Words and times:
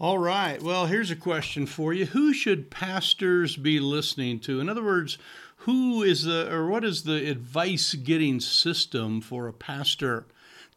All 0.00 0.18
right. 0.18 0.62
Well, 0.62 0.86
here's 0.86 1.10
a 1.10 1.16
question 1.16 1.66
for 1.66 1.92
you. 1.92 2.06
Who 2.06 2.32
should 2.32 2.70
pastors 2.70 3.56
be 3.56 3.80
listening 3.80 4.38
to? 4.40 4.60
In 4.60 4.68
other 4.68 4.84
words, 4.84 5.18
who 5.62 6.04
is 6.04 6.22
the 6.22 6.48
or 6.54 6.68
what 6.68 6.84
is 6.84 7.02
the 7.02 7.28
advice 7.28 7.94
getting 7.94 8.38
system 8.38 9.20
for 9.20 9.48
a 9.48 9.52
pastor? 9.52 10.26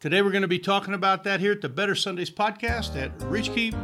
Today 0.00 0.22
we're 0.22 0.32
going 0.32 0.42
to 0.42 0.48
be 0.48 0.58
talking 0.58 0.92
about 0.92 1.22
that 1.22 1.38
here 1.38 1.52
at 1.52 1.60
the 1.60 1.68
Better 1.68 1.94
Sundays 1.94 2.32
podcast 2.32 3.00
at 3.00 3.16
reachkeep.com. 3.18 3.78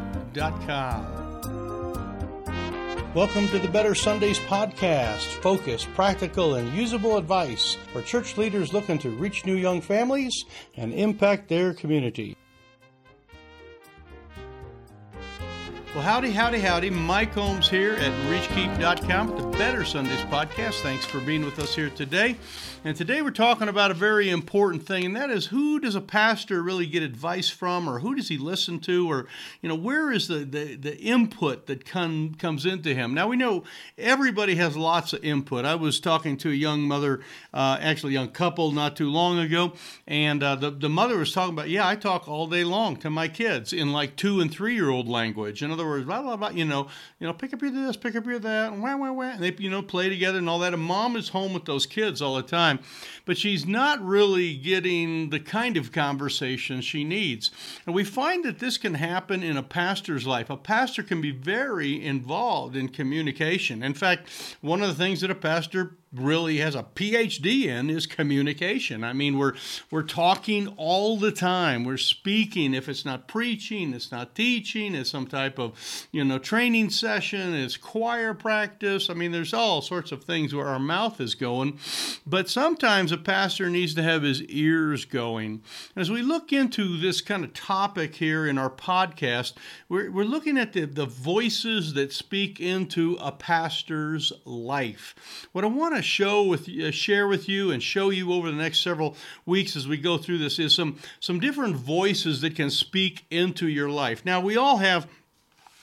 Welcome 3.14 3.46
to 3.48 3.60
the 3.60 3.68
Better 3.68 3.94
Sundays 3.94 4.40
podcast. 4.40 5.22
Focused, 5.40 5.86
practical, 5.94 6.56
and 6.56 6.76
usable 6.76 7.16
advice 7.16 7.76
for 7.92 8.02
church 8.02 8.36
leaders 8.36 8.72
looking 8.72 8.98
to 8.98 9.10
reach 9.10 9.46
new 9.46 9.54
young 9.54 9.80
families 9.80 10.44
and 10.76 10.92
impact 10.92 11.48
their 11.48 11.74
community. 11.74 12.36
Well, 15.98 16.06
howdy, 16.06 16.30
howdy, 16.30 16.60
howdy. 16.60 16.90
Mike 16.90 17.34
Holmes 17.34 17.68
here 17.68 17.94
at 17.94 18.12
ReachKeep.com 18.30 19.30
at 19.30 19.36
the 19.36 19.58
Better 19.58 19.84
Sundays 19.84 20.20
podcast. 20.20 20.80
Thanks 20.80 21.04
for 21.04 21.18
being 21.18 21.44
with 21.44 21.58
us 21.58 21.74
here 21.74 21.90
today. 21.90 22.36
And 22.84 22.96
today 22.96 23.20
we're 23.20 23.32
talking 23.32 23.66
about 23.66 23.90
a 23.90 23.94
very 23.94 24.30
important 24.30 24.86
thing, 24.86 25.04
and 25.04 25.16
that 25.16 25.28
is 25.28 25.46
who 25.46 25.80
does 25.80 25.96
a 25.96 26.00
pastor 26.00 26.62
really 26.62 26.86
get 26.86 27.02
advice 27.02 27.50
from, 27.50 27.88
or 27.88 27.98
who 27.98 28.14
does 28.14 28.28
he 28.28 28.38
listen 28.38 28.78
to, 28.80 29.10
or 29.10 29.26
you 29.60 29.68
know 29.68 29.74
where 29.74 30.12
is 30.12 30.28
the 30.28 30.44
the, 30.44 30.76
the 30.76 30.96
input 30.98 31.66
that 31.66 31.84
come, 31.84 32.34
comes 32.34 32.64
into 32.64 32.94
him? 32.94 33.12
Now 33.12 33.26
we 33.26 33.36
know 33.36 33.64
everybody 33.98 34.54
has 34.54 34.76
lots 34.76 35.12
of 35.12 35.24
input. 35.24 35.64
I 35.64 35.74
was 35.74 35.98
talking 35.98 36.36
to 36.36 36.50
a 36.50 36.54
young 36.54 36.82
mother, 36.82 37.20
uh, 37.52 37.78
actually 37.80 38.12
young 38.12 38.28
couple, 38.28 38.70
not 38.70 38.96
too 38.96 39.10
long 39.10 39.40
ago, 39.40 39.72
and 40.06 40.44
uh, 40.44 40.54
the 40.54 40.70
the 40.70 40.88
mother 40.88 41.18
was 41.18 41.32
talking 41.32 41.54
about, 41.54 41.68
yeah, 41.68 41.88
I 41.88 41.96
talk 41.96 42.28
all 42.28 42.46
day 42.46 42.62
long 42.62 42.96
to 42.98 43.10
my 43.10 43.26
kids 43.26 43.72
in 43.72 43.92
like 43.92 44.14
two 44.14 44.40
and 44.40 44.52
three 44.52 44.74
year 44.74 44.88
old 44.88 45.08
language. 45.08 45.64
In 45.64 45.72
other 45.72 45.87
words, 45.88 46.04
blah 46.04 46.22
blah 46.22 46.36
blah. 46.36 46.50
You 46.50 46.64
know, 46.64 46.88
you 47.18 47.26
know, 47.26 47.32
pick 47.32 47.52
up 47.52 47.62
your 47.62 47.70
this, 47.70 47.96
pick 47.96 48.14
up 48.14 48.26
your 48.26 48.38
that, 48.38 48.72
and 48.72 48.82
wah 48.82 48.96
wah 48.96 49.12
wah. 49.12 49.22
And 49.22 49.42
they 49.42 49.54
you 49.58 49.70
know 49.70 49.82
play 49.82 50.08
together 50.08 50.38
and 50.38 50.48
all 50.48 50.58
that. 50.60 50.74
And 50.74 50.82
mom 50.82 51.16
is 51.16 51.28
home 51.28 51.52
with 51.52 51.64
those 51.64 51.86
kids 51.86 52.22
all 52.22 52.36
the 52.36 52.42
time, 52.42 52.78
but 53.24 53.38
she's 53.38 53.66
not 53.66 54.00
really 54.04 54.56
getting 54.56 55.30
the 55.30 55.40
kind 55.40 55.76
of 55.76 55.92
conversation 55.92 56.80
she 56.80 57.04
needs. 57.04 57.50
And 57.86 57.94
we 57.94 58.04
find 58.04 58.44
that 58.44 58.58
this 58.58 58.78
can 58.78 58.94
happen 58.94 59.42
in 59.42 59.56
a 59.56 59.62
pastor's 59.62 60.26
life. 60.26 60.50
A 60.50 60.56
pastor 60.56 61.02
can 61.02 61.20
be 61.20 61.30
very 61.30 62.04
involved 62.04 62.76
in 62.76 62.88
communication. 62.88 63.82
In 63.82 63.94
fact, 63.94 64.28
one 64.60 64.82
of 64.82 64.88
the 64.88 64.94
things 64.94 65.20
that 65.20 65.30
a 65.30 65.34
pastor 65.34 65.96
really 66.12 66.58
has 66.58 66.74
a 66.74 66.82
PhD 66.82 67.66
in 67.66 67.90
is 67.90 68.06
communication. 68.06 69.04
I 69.04 69.12
mean, 69.12 69.38
we're 69.38 69.54
we're 69.90 70.02
talking 70.02 70.68
all 70.76 71.18
the 71.18 71.32
time. 71.32 71.84
We're 71.84 71.98
speaking. 71.98 72.74
If 72.74 72.88
it's 72.88 73.04
not 73.04 73.28
preaching, 73.28 73.92
it's 73.92 74.10
not 74.10 74.34
teaching. 74.34 74.94
It's 74.94 75.10
some 75.10 75.26
type 75.26 75.58
of 75.58 76.08
you 76.10 76.24
know 76.24 76.38
training 76.38 76.90
session. 76.90 77.54
It's 77.54 77.76
choir 77.76 78.32
practice. 78.32 79.10
I 79.10 79.14
mean, 79.14 79.32
there's 79.32 79.54
all 79.54 79.82
sorts 79.82 80.12
of 80.12 80.24
things 80.24 80.54
where 80.54 80.66
our 80.66 80.78
mouth 80.78 81.20
is 81.20 81.34
going. 81.34 81.78
But 82.26 82.48
sometimes 82.48 83.12
a 83.12 83.18
pastor 83.18 83.68
needs 83.68 83.94
to 83.94 84.02
have 84.02 84.22
his 84.22 84.42
ears 84.44 85.04
going. 85.04 85.62
As 85.94 86.10
we 86.10 86.22
look 86.22 86.52
into 86.52 86.96
this 86.96 87.20
kind 87.20 87.44
of 87.44 87.52
topic 87.52 88.14
here 88.14 88.46
in 88.46 88.56
our 88.56 88.70
podcast, 88.70 89.54
we're 89.88 90.10
we're 90.10 90.24
looking 90.24 90.56
at 90.56 90.72
the 90.72 90.86
the 90.86 91.06
voices 91.06 91.92
that 91.94 92.12
speak 92.12 92.60
into 92.60 93.18
a 93.20 93.30
pastor's 93.30 94.32
life. 94.46 95.14
What 95.52 95.64
I 95.64 95.68
want 95.68 95.96
to 95.96 95.97
show 96.02 96.42
with 96.42 96.68
uh, 96.68 96.90
share 96.90 97.26
with 97.26 97.48
you 97.48 97.70
and 97.70 97.82
show 97.82 98.10
you 98.10 98.32
over 98.32 98.50
the 98.50 98.56
next 98.56 98.80
several 98.80 99.16
weeks 99.46 99.76
as 99.76 99.86
we 99.88 99.96
go 99.96 100.18
through 100.18 100.38
this 100.38 100.58
is 100.58 100.74
some 100.74 100.98
some 101.20 101.40
different 101.40 101.76
voices 101.76 102.40
that 102.40 102.56
can 102.56 102.70
speak 102.70 103.24
into 103.30 103.68
your 103.68 103.90
life. 103.90 104.24
Now 104.24 104.40
we 104.40 104.56
all 104.56 104.78
have 104.78 105.08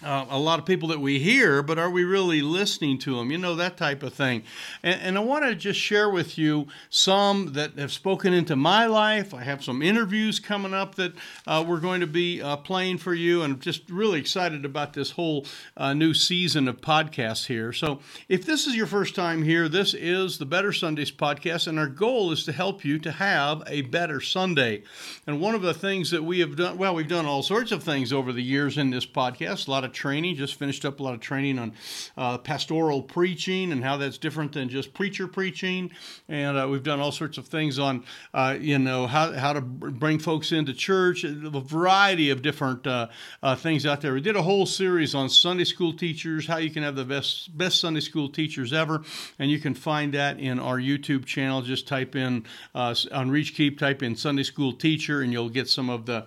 uh, 0.03 0.25
a 0.29 0.37
lot 0.37 0.59
of 0.59 0.65
people 0.65 0.89
that 0.89 0.99
we 0.99 1.19
hear, 1.19 1.63
but 1.63 1.79
are 1.79 1.89
we 1.89 2.03
really 2.03 2.41
listening 2.41 2.97
to 2.97 3.15
them? 3.15 3.31
You 3.31 3.37
know, 3.37 3.55
that 3.55 3.77
type 3.77 4.03
of 4.03 4.13
thing. 4.13 4.43
And, 4.83 5.01
and 5.01 5.17
I 5.17 5.21
want 5.21 5.45
to 5.45 5.55
just 5.55 5.79
share 5.79 6.09
with 6.09 6.37
you 6.37 6.67
some 6.89 7.53
that 7.53 7.79
have 7.79 7.93
spoken 7.93 8.33
into 8.33 8.57
my 8.57 8.87
life. 8.87 9.33
I 9.33 9.43
have 9.43 9.63
some 9.63 9.81
interviews 9.81 10.37
coming 10.37 10.73
up 10.73 10.95
that 10.95 11.13
uh, 11.47 11.63
we're 11.65 11.79
going 11.79 12.01
to 12.01 12.07
be 12.07 12.41
uh, 12.41 12.57
playing 12.57 12.97
for 12.97 13.13
you, 13.13 13.43
and 13.43 13.53
I'm 13.53 13.59
just 13.61 13.89
really 13.89 14.19
excited 14.19 14.65
about 14.65 14.91
this 14.91 15.11
whole 15.11 15.45
uh, 15.77 15.93
new 15.93 16.13
season 16.13 16.67
of 16.67 16.81
podcasts 16.81 17.45
here. 17.45 17.71
So, 17.71 18.01
if 18.27 18.45
this 18.45 18.67
is 18.67 18.75
your 18.75 18.87
first 18.87 19.15
time 19.15 19.43
here, 19.43 19.69
this 19.69 19.93
is 19.93 20.37
the 20.37 20.45
Better 20.45 20.73
Sundays 20.73 21.11
podcast, 21.11 21.67
and 21.67 21.79
our 21.79 21.87
goal 21.87 22.33
is 22.33 22.43
to 22.43 22.51
help 22.51 22.83
you 22.83 22.99
to 22.99 23.13
have 23.13 23.63
a 23.65 23.83
better 23.83 24.19
Sunday. 24.19 24.83
And 25.25 25.39
one 25.39 25.55
of 25.55 25.61
the 25.61 25.73
things 25.73 26.11
that 26.11 26.23
we 26.23 26.39
have 26.41 26.57
done, 26.57 26.77
well, 26.77 26.93
we've 26.93 27.07
done 27.07 27.25
all 27.25 27.43
sorts 27.43 27.71
of 27.71 27.81
things 27.81 28.11
over 28.11 28.33
the 28.33 28.43
years 28.43 28.77
in 28.77 28.89
this 28.89 29.05
podcast, 29.05 29.67
a 29.67 29.71
lot 29.71 29.84
of 29.85 29.93
training, 29.93 30.35
just 30.35 30.55
finished 30.55 30.85
up 30.85 30.99
a 30.99 31.03
lot 31.03 31.13
of 31.13 31.19
training 31.19 31.59
on 31.59 31.73
uh, 32.17 32.37
pastoral 32.37 33.01
preaching 33.01 33.71
and 33.71 33.83
how 33.83 33.97
that's 33.97 34.17
different 34.17 34.53
than 34.53 34.69
just 34.69 34.93
preacher 34.93 35.27
preaching. 35.27 35.91
And 36.27 36.57
uh, 36.57 36.67
we've 36.69 36.83
done 36.83 36.99
all 36.99 37.11
sorts 37.11 37.37
of 37.37 37.47
things 37.47 37.79
on, 37.79 38.03
uh, 38.33 38.57
you 38.59 38.79
know, 38.79 39.07
how, 39.07 39.31
how 39.33 39.53
to 39.53 39.61
bring 39.61 40.19
folks 40.19 40.51
into 40.51 40.73
church, 40.73 41.23
a 41.23 41.49
variety 41.59 42.29
of 42.29 42.41
different 42.41 42.85
uh, 42.87 43.07
uh, 43.41 43.55
things 43.55 43.85
out 43.85 44.01
there. 44.01 44.13
We 44.13 44.21
did 44.21 44.35
a 44.35 44.41
whole 44.41 44.65
series 44.65 45.15
on 45.15 45.29
Sunday 45.29 45.65
school 45.65 45.93
teachers, 45.93 46.47
how 46.47 46.57
you 46.57 46.69
can 46.69 46.83
have 46.83 46.95
the 46.95 47.05
best, 47.05 47.57
best 47.57 47.79
Sunday 47.79 48.01
school 48.01 48.29
teachers 48.29 48.73
ever. 48.73 49.03
And 49.39 49.49
you 49.49 49.59
can 49.59 49.73
find 49.73 50.13
that 50.13 50.39
in 50.39 50.59
our 50.59 50.77
YouTube 50.77 51.25
channel. 51.25 51.61
Just 51.61 51.87
type 51.87 52.15
in 52.15 52.45
on 52.73 52.95
ReachKeep, 53.29 53.77
type 53.77 54.03
in 54.03 54.15
Sunday 54.15 54.43
school 54.43 54.73
teacher, 54.73 55.21
and 55.21 55.31
you'll 55.31 55.49
get 55.49 55.69
some 55.69 55.89
of 55.89 56.05
the 56.05 56.25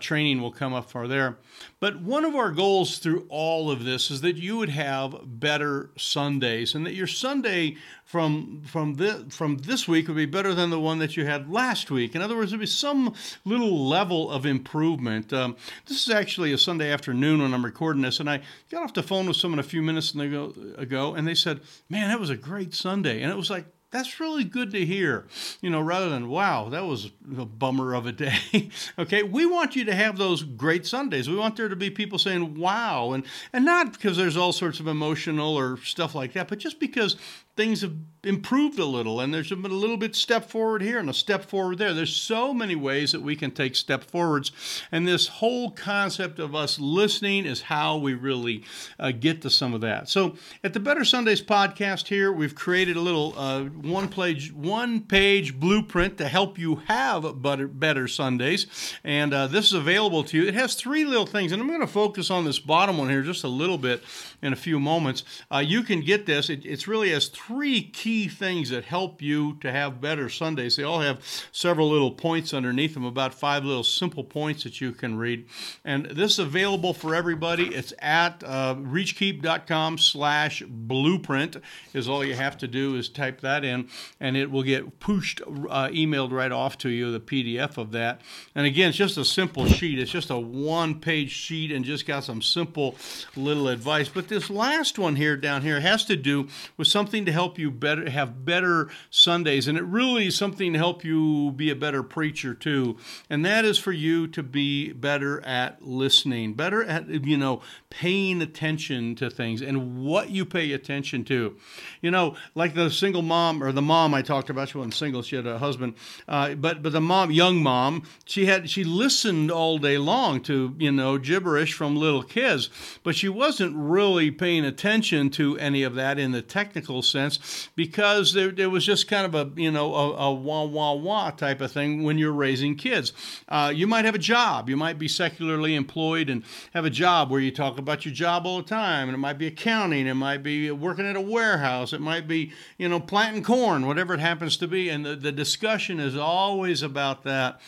training 0.00 0.40
will 0.40 0.52
come 0.52 0.74
up 0.74 0.90
for 0.90 1.08
there. 1.08 1.38
But 1.80 2.00
one 2.00 2.24
of 2.24 2.34
our 2.34 2.50
goals 2.50 2.97
through 2.98 3.26
all 3.28 3.70
of 3.70 3.84
this 3.84 4.10
is 4.10 4.20
that 4.20 4.36
you 4.36 4.56
would 4.58 4.68
have 4.68 5.16
better 5.24 5.90
Sundays 5.96 6.74
and 6.74 6.84
that 6.86 6.94
your 6.94 7.06
Sunday 7.06 7.76
from 8.04 8.62
from 8.66 8.94
this 8.94 9.34
from 9.34 9.58
this 9.58 9.86
week 9.86 10.08
would 10.08 10.16
be 10.16 10.26
better 10.26 10.54
than 10.54 10.70
the 10.70 10.80
one 10.80 10.98
that 10.98 11.16
you 11.16 11.24
had 11.26 11.50
last 11.50 11.90
week. 11.90 12.14
In 12.14 12.22
other 12.22 12.36
words, 12.36 12.50
there'd 12.50 12.60
be 12.60 12.66
some 12.66 13.14
little 13.44 13.88
level 13.88 14.30
of 14.30 14.46
improvement. 14.46 15.32
Um, 15.32 15.56
this 15.86 16.06
is 16.06 16.12
actually 16.12 16.52
a 16.52 16.58
Sunday 16.58 16.90
afternoon 16.90 17.42
when 17.42 17.52
I'm 17.52 17.64
recording 17.64 18.02
this, 18.02 18.20
and 18.20 18.28
I 18.28 18.40
got 18.70 18.82
off 18.82 18.94
the 18.94 19.02
phone 19.02 19.26
with 19.26 19.36
someone 19.36 19.58
a 19.58 19.62
few 19.64 19.82
minutes 19.82 20.14
ago, 20.14 21.14
and 21.14 21.26
they 21.26 21.34
said, 21.34 21.60
"Man, 21.88 22.08
that 22.08 22.20
was 22.20 22.30
a 22.30 22.36
great 22.36 22.74
Sunday," 22.74 23.22
and 23.22 23.30
it 23.30 23.36
was 23.36 23.50
like 23.50 23.66
that's 23.90 24.20
really 24.20 24.44
good 24.44 24.70
to 24.72 24.84
hear, 24.84 25.26
you 25.62 25.70
know, 25.70 25.80
rather 25.80 26.10
than, 26.10 26.28
wow, 26.28 26.68
that 26.68 26.84
was 26.84 27.10
a 27.38 27.46
bummer 27.46 27.94
of 27.94 28.06
a 28.06 28.12
day. 28.12 28.68
okay, 28.98 29.22
we 29.22 29.46
want 29.46 29.76
you 29.76 29.84
to 29.86 29.94
have 29.94 30.18
those 30.18 30.42
great 30.42 30.86
Sundays. 30.86 31.28
We 31.28 31.36
want 31.36 31.56
there 31.56 31.68
to 31.68 31.76
be 31.76 31.88
people 31.88 32.18
saying, 32.18 32.58
wow, 32.58 33.12
and, 33.12 33.24
and 33.52 33.64
not 33.64 33.92
because 33.92 34.16
there's 34.16 34.36
all 34.36 34.52
sorts 34.52 34.78
of 34.78 34.88
emotional 34.88 35.56
or 35.56 35.78
stuff 35.78 36.14
like 36.14 36.34
that, 36.34 36.48
but 36.48 36.58
just 36.58 36.78
because 36.78 37.16
things 37.58 37.80
have 37.80 37.92
improved 38.24 38.78
a 38.78 38.84
little 38.84 39.20
and 39.20 39.32
there's 39.32 39.48
been 39.48 39.64
a 39.64 39.68
little 39.68 39.96
bit 39.96 40.14
step 40.14 40.44
forward 40.50 40.82
here 40.82 40.98
and 40.98 41.08
a 41.08 41.14
step 41.14 41.44
forward 41.44 41.78
there. 41.78 41.94
There's 41.94 42.14
so 42.14 42.52
many 42.52 42.76
ways 42.76 43.12
that 43.12 43.22
we 43.22 43.34
can 43.36 43.50
take 43.50 43.74
step 43.74 44.04
forwards. 44.04 44.52
And 44.92 45.06
this 45.06 45.28
whole 45.28 45.70
concept 45.70 46.38
of 46.38 46.54
us 46.54 46.78
listening 46.78 47.46
is 47.46 47.62
how 47.62 47.96
we 47.96 48.14
really 48.14 48.64
uh, 48.98 49.12
get 49.12 49.42
to 49.42 49.50
some 49.50 49.72
of 49.72 49.80
that. 49.80 50.08
So 50.08 50.36
at 50.62 50.72
the 50.72 50.80
Better 50.80 51.04
Sundays 51.04 51.40
podcast 51.40 52.08
here, 52.08 52.32
we've 52.32 52.54
created 52.54 52.96
a 52.96 53.00
little 53.00 53.34
uh, 53.36 53.64
one 53.64 54.08
page 54.08 54.52
one 54.52 55.00
page 55.00 55.58
blueprint 55.58 56.18
to 56.18 56.28
help 56.28 56.58
you 56.58 56.76
have 56.86 57.40
better, 57.42 57.66
better 57.66 58.08
Sundays. 58.08 58.66
And 59.04 59.32
uh, 59.32 59.46
this 59.46 59.66
is 59.66 59.72
available 59.72 60.24
to 60.24 60.36
you. 60.36 60.46
It 60.46 60.54
has 60.54 60.74
three 60.74 61.04
little 61.04 61.26
things, 61.26 61.52
and 61.52 61.62
I'm 61.62 61.68
going 61.68 61.80
to 61.80 61.86
focus 61.86 62.30
on 62.30 62.44
this 62.44 62.58
bottom 62.58 62.98
one 62.98 63.08
here 63.08 63.22
just 63.22 63.44
a 63.44 63.48
little 63.48 63.78
bit 63.78 64.02
in 64.42 64.52
a 64.52 64.56
few 64.56 64.78
moments. 64.78 65.24
Uh, 65.52 65.58
you 65.58 65.82
can 65.82 66.00
get 66.00 66.26
this. 66.26 66.50
It, 66.50 66.64
it's 66.64 66.86
really 66.86 67.10
has 67.10 67.28
three 67.28 67.47
key 67.48 68.28
things 68.28 68.70
that 68.70 68.84
help 68.84 69.22
you 69.22 69.56
to 69.60 69.72
have 69.72 70.00
better 70.00 70.28
Sundays. 70.28 70.76
They 70.76 70.82
all 70.82 71.00
have 71.00 71.20
several 71.50 71.88
little 71.88 72.10
points 72.10 72.52
underneath 72.52 72.94
them, 72.94 73.04
about 73.04 73.32
five 73.32 73.64
little 73.64 73.84
simple 73.84 74.22
points 74.22 74.64
that 74.64 74.80
you 74.80 74.92
can 74.92 75.16
read. 75.16 75.46
And 75.84 76.06
this 76.06 76.32
is 76.32 76.38
available 76.38 76.92
for 76.92 77.14
everybody. 77.14 77.74
It's 77.74 77.92
at 78.00 78.42
uh, 78.44 78.74
reachkeep.com 78.74 79.98
slash 79.98 80.62
blueprint 80.68 81.56
is 81.94 82.08
all 82.08 82.24
you 82.24 82.34
have 82.34 82.58
to 82.58 82.68
do 82.68 82.96
is 82.96 83.08
type 83.08 83.40
that 83.40 83.64
in 83.64 83.88
and 84.20 84.36
it 84.36 84.50
will 84.50 84.62
get 84.62 85.00
pushed, 85.00 85.40
uh, 85.40 85.88
emailed 85.88 86.32
right 86.32 86.52
off 86.52 86.76
to 86.78 86.90
you, 86.90 87.10
the 87.10 87.20
PDF 87.20 87.78
of 87.78 87.92
that. 87.92 88.20
And 88.54 88.66
again, 88.66 88.90
it's 88.90 88.98
just 88.98 89.16
a 89.16 89.24
simple 89.24 89.66
sheet. 89.66 89.98
It's 89.98 90.10
just 90.10 90.30
a 90.30 90.38
one 90.38 91.00
page 91.00 91.30
sheet 91.30 91.72
and 91.72 91.84
just 91.84 92.06
got 92.06 92.24
some 92.24 92.42
simple 92.42 92.96
little 93.36 93.68
advice. 93.68 94.08
But 94.08 94.28
this 94.28 94.50
last 94.50 94.98
one 94.98 95.16
here 95.16 95.36
down 95.36 95.62
here 95.62 95.80
has 95.80 96.04
to 96.06 96.16
do 96.16 96.48
with 96.76 96.88
something 96.88 97.24
to 97.24 97.32
help 97.32 97.37
you 97.58 97.70
better 97.70 98.10
have 98.10 98.44
better 98.44 98.88
Sundays, 99.10 99.68
and 99.68 99.78
it 99.78 99.84
really 99.84 100.26
is 100.26 100.36
something 100.36 100.72
to 100.72 100.78
help 100.78 101.04
you 101.04 101.52
be 101.52 101.70
a 101.70 101.76
better 101.76 102.02
preacher 102.02 102.54
too. 102.54 102.96
And 103.30 103.44
that 103.44 103.64
is 103.64 103.78
for 103.78 103.92
you 103.92 104.26
to 104.28 104.42
be 104.42 104.92
better 104.92 105.40
at 105.44 105.82
listening, 105.82 106.54
better 106.54 106.82
at 106.82 107.08
you 107.08 107.36
know 107.36 107.62
paying 107.90 108.42
attention 108.42 109.14
to 109.14 109.30
things 109.30 109.62
and 109.62 110.04
what 110.04 110.30
you 110.30 110.44
pay 110.44 110.72
attention 110.72 111.24
to. 111.26 111.56
You 112.02 112.10
know, 112.10 112.36
like 112.54 112.74
the 112.74 112.90
single 112.90 113.22
mom 113.22 113.62
or 113.62 113.70
the 113.70 113.82
mom 113.82 114.14
I 114.14 114.22
talked 114.22 114.50
about. 114.50 114.70
She 114.70 114.78
wasn't 114.78 114.94
single; 114.94 115.22
she 115.22 115.36
had 115.36 115.46
a 115.46 115.58
husband. 115.58 115.94
Uh, 116.26 116.54
but 116.54 116.82
but 116.82 116.92
the 116.92 117.00
mom, 117.00 117.30
young 117.30 117.62
mom, 117.62 118.02
she 118.24 118.46
had 118.46 118.68
she 118.68 118.82
listened 118.82 119.50
all 119.50 119.78
day 119.78 119.98
long 119.98 120.40
to 120.42 120.74
you 120.78 120.90
know 120.90 121.18
gibberish 121.18 121.72
from 121.72 121.94
little 121.94 122.22
kids, 122.22 122.70
but 123.04 123.14
she 123.14 123.28
wasn't 123.28 123.76
really 123.76 124.30
paying 124.30 124.64
attention 124.64 125.30
to 125.30 125.56
any 125.58 125.82
of 125.82 125.94
that 125.94 126.18
in 126.18 126.32
the 126.32 126.42
technical 126.42 127.02
sense 127.02 127.27
because 127.74 128.32
there, 128.32 128.50
there 128.50 128.70
was 128.70 128.86
just 128.86 129.08
kind 129.08 129.26
of 129.26 129.34
a 129.34 129.60
you 129.60 129.70
know 129.70 129.94
a, 129.94 130.16
a 130.16 130.34
wah 130.34 130.64
wah 130.64 130.94
wah 130.94 131.30
type 131.30 131.60
of 131.60 131.72
thing 131.72 132.04
when 132.04 132.16
you're 132.16 132.32
raising 132.32 132.76
kids. 132.76 133.12
Uh, 133.48 133.72
you 133.74 133.86
might 133.86 134.04
have 134.04 134.14
a 134.14 134.18
job, 134.18 134.68
you 134.68 134.76
might 134.76 134.98
be 134.98 135.08
secularly 135.08 135.74
employed 135.74 136.30
and 136.30 136.44
have 136.72 136.84
a 136.84 136.90
job 136.90 137.30
where 137.30 137.40
you 137.40 137.50
talk 137.50 137.78
about 137.78 138.04
your 138.04 138.14
job 138.14 138.46
all 138.46 138.58
the 138.58 138.68
time, 138.68 139.08
and 139.08 139.14
it 139.14 139.18
might 139.18 139.38
be 139.38 139.46
accounting, 139.46 140.06
it 140.06 140.14
might 140.14 140.42
be 140.42 140.70
working 140.70 141.06
at 141.06 141.16
a 141.16 141.20
warehouse, 141.20 141.92
it 141.92 142.00
might 142.00 142.28
be 142.28 142.52
you 142.78 142.88
know 142.88 143.00
planting 143.00 143.42
corn, 143.42 143.86
whatever 143.86 144.14
it 144.14 144.20
happens 144.20 144.56
to 144.56 144.68
be, 144.68 144.88
and 144.88 145.04
the, 145.04 145.16
the 145.16 145.32
discussion 145.32 146.00
is 146.00 146.16
always 146.16 146.82
about 146.82 147.24
that 147.24 147.60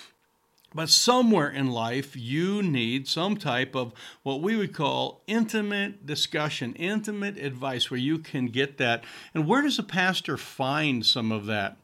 but 0.74 0.88
somewhere 0.88 1.50
in 1.50 1.70
life, 1.70 2.16
you 2.16 2.62
need 2.62 3.08
some 3.08 3.36
type 3.36 3.74
of 3.74 3.92
what 4.22 4.40
we 4.40 4.56
would 4.56 4.72
call 4.72 5.22
intimate 5.26 6.06
discussion, 6.06 6.74
intimate 6.74 7.36
advice 7.38 7.90
where 7.90 7.98
you 7.98 8.18
can 8.18 8.46
get 8.46 8.78
that. 8.78 9.04
And 9.34 9.46
where 9.46 9.62
does 9.62 9.78
a 9.78 9.82
pastor 9.82 10.36
find 10.36 11.04
some 11.04 11.32
of 11.32 11.46
that? 11.46 11.76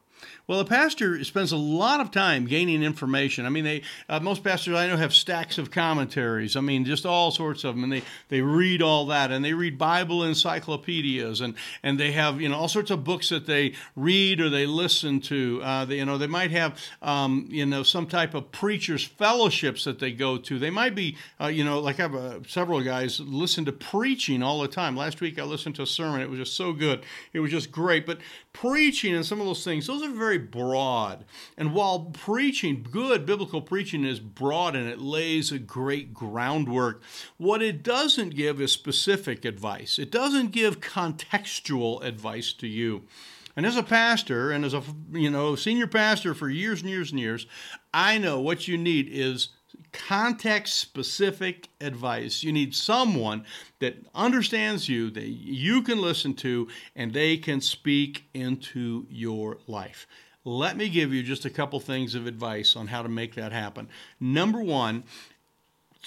Well, 0.47 0.61
a 0.61 0.65
pastor 0.65 1.21
spends 1.25 1.51
a 1.51 1.57
lot 1.57 1.99
of 1.99 2.09
time 2.09 2.45
gaining 2.45 2.81
information. 2.81 3.45
I 3.45 3.49
mean, 3.49 3.65
they 3.65 3.81
uh, 4.07 4.21
most 4.21 4.45
pastors 4.45 4.75
I 4.75 4.87
know 4.87 4.95
have 4.95 5.13
stacks 5.13 5.57
of 5.57 5.71
commentaries. 5.71 6.55
I 6.55 6.61
mean, 6.61 6.85
just 6.85 7.05
all 7.05 7.31
sorts 7.31 7.65
of 7.65 7.75
them, 7.75 7.83
and 7.83 7.91
they 7.91 8.01
they 8.29 8.41
read 8.41 8.81
all 8.81 9.07
that, 9.07 9.29
and 9.29 9.43
they 9.43 9.53
read 9.53 9.77
Bible 9.77 10.23
encyclopedias, 10.23 11.41
and 11.41 11.53
and 11.83 11.99
they 11.99 12.13
have 12.13 12.39
you 12.39 12.47
know 12.47 12.55
all 12.55 12.69
sorts 12.69 12.91
of 12.91 13.03
books 13.03 13.27
that 13.27 13.45
they 13.45 13.73
read 13.97 14.39
or 14.39 14.49
they 14.49 14.65
listen 14.65 15.19
to. 15.21 15.61
Uh, 15.61 15.83
they, 15.83 15.97
you 15.97 16.05
know, 16.05 16.17
they 16.17 16.27
might 16.27 16.51
have 16.51 16.79
um, 17.01 17.47
you 17.49 17.65
know 17.65 17.83
some 17.83 18.07
type 18.07 18.33
of 18.33 18.49
preachers 18.53 19.03
fellowships 19.03 19.83
that 19.83 19.99
they 19.99 20.13
go 20.13 20.37
to. 20.37 20.57
They 20.57 20.69
might 20.69 20.95
be 20.95 21.17
uh, 21.41 21.47
you 21.47 21.65
know 21.65 21.79
like 21.79 21.99
I 21.99 22.03
have 22.03 22.15
uh, 22.15 22.39
several 22.47 22.81
guys 22.81 23.19
listen 23.19 23.65
to 23.65 23.73
preaching 23.73 24.41
all 24.41 24.61
the 24.61 24.69
time. 24.69 24.95
Last 24.95 25.19
week 25.19 25.37
I 25.39 25.43
listened 25.43 25.75
to 25.75 25.81
a 25.81 25.87
sermon. 25.87 26.21
It 26.21 26.29
was 26.29 26.39
just 26.39 26.55
so 26.55 26.71
good. 26.71 27.03
It 27.33 27.41
was 27.41 27.51
just 27.51 27.69
great. 27.69 28.05
But 28.05 28.19
preaching 28.53 29.13
and 29.13 29.25
some 29.25 29.39
of 29.39 29.45
those 29.45 29.63
things, 29.63 29.85
those 29.85 30.06
are 30.07 30.15
very 30.15 30.37
broad. 30.37 31.25
And 31.57 31.73
while 31.73 32.11
preaching, 32.13 32.85
good 32.89 33.25
biblical 33.25 33.61
preaching 33.61 34.03
is 34.03 34.19
broad 34.19 34.75
and 34.75 34.87
it 34.87 34.99
lays 34.99 35.51
a 35.51 35.59
great 35.59 36.13
groundwork, 36.13 37.01
what 37.37 37.61
it 37.61 37.83
doesn't 37.83 38.35
give 38.35 38.59
is 38.61 38.71
specific 38.71 39.45
advice. 39.45 39.99
It 39.99 40.11
doesn't 40.11 40.51
give 40.51 40.79
contextual 40.79 42.03
advice 42.03 42.53
to 42.53 42.67
you. 42.67 43.03
And 43.55 43.65
as 43.65 43.75
a 43.75 43.83
pastor 43.83 44.51
and 44.51 44.63
as 44.63 44.75
a 44.75 44.83
you 45.11 45.31
know 45.31 45.55
senior 45.55 45.87
pastor 45.87 46.35
for 46.35 46.47
years 46.47 46.81
and 46.81 46.89
years 46.89 47.09
and 47.11 47.19
years, 47.19 47.47
I 47.91 48.19
know 48.19 48.39
what 48.39 48.67
you 48.67 48.77
need 48.77 49.09
is 49.09 49.49
context 50.07 50.77
specific 50.77 51.69
advice. 51.81 52.43
You 52.43 52.51
need 52.51 52.75
someone 52.75 53.45
that 53.79 53.97
understands 54.13 54.87
you, 54.87 55.09
that 55.11 55.27
you 55.27 55.81
can 55.81 56.01
listen 56.01 56.33
to, 56.35 56.67
and 56.95 57.13
they 57.13 57.37
can 57.37 57.61
speak 57.61 58.25
into 58.33 59.05
your 59.09 59.57
life. 59.67 60.07
Let 60.45 60.77
me 60.77 60.87
give 60.87 61.13
you 61.13 61.23
just 61.23 61.45
a 61.45 61.49
couple 61.49 61.79
things 61.79 62.15
of 62.15 62.25
advice 62.25 62.75
on 62.75 62.87
how 62.87 63.01
to 63.01 63.09
make 63.09 63.35
that 63.35 63.51
happen. 63.51 63.89
Number 64.19 64.61
one, 64.61 65.03